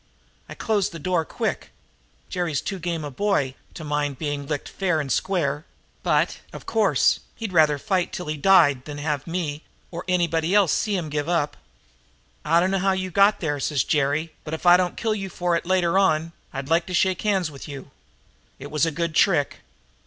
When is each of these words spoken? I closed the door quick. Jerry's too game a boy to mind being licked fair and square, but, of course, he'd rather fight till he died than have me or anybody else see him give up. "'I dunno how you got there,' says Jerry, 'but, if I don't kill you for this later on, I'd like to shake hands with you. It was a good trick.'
I 0.49 0.55
closed 0.55 0.93
the 0.93 0.97
door 0.97 1.23
quick. 1.25 1.69
Jerry's 2.27 2.59
too 2.59 2.79
game 2.79 3.03
a 3.03 3.11
boy 3.11 3.53
to 3.75 3.83
mind 3.83 4.17
being 4.17 4.47
licked 4.47 4.67
fair 4.67 4.99
and 4.99 5.11
square, 5.11 5.63
but, 6.01 6.39
of 6.51 6.65
course, 6.65 7.19
he'd 7.35 7.53
rather 7.53 7.77
fight 7.77 8.11
till 8.11 8.25
he 8.25 8.35
died 8.35 8.85
than 8.85 8.97
have 8.97 9.27
me 9.27 9.63
or 9.91 10.03
anybody 10.07 10.55
else 10.55 10.73
see 10.73 10.95
him 10.97 11.09
give 11.11 11.29
up. 11.29 11.55
"'I 12.43 12.61
dunno 12.61 12.79
how 12.79 12.93
you 12.93 13.11
got 13.11 13.41
there,' 13.41 13.59
says 13.59 13.83
Jerry, 13.83 14.33
'but, 14.43 14.55
if 14.55 14.65
I 14.65 14.75
don't 14.75 14.97
kill 14.97 15.13
you 15.13 15.29
for 15.29 15.55
this 15.55 15.67
later 15.69 15.99
on, 15.99 16.31
I'd 16.51 16.67
like 16.67 16.87
to 16.87 16.95
shake 16.95 17.21
hands 17.21 17.51
with 17.51 17.67
you. 17.67 17.91
It 18.57 18.71
was 18.71 18.87
a 18.87 18.91
good 18.91 19.13
trick.' 19.13 19.57